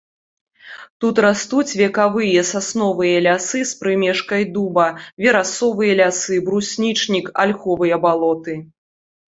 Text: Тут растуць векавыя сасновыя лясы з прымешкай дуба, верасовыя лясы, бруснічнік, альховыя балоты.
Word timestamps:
Тут 1.03 1.15
растуць 1.25 1.75
векавыя 1.81 2.45
сасновыя 2.53 3.21
лясы 3.27 3.59
з 3.73 3.77
прымешкай 3.83 4.43
дуба, 4.57 4.87
верасовыя 5.27 5.93
лясы, 6.05 6.35
бруснічнік, 6.51 7.25
альховыя 7.47 7.95
балоты. 8.11 8.53